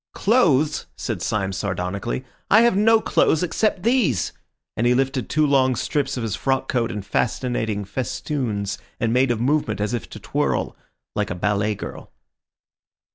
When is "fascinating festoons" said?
7.03-8.79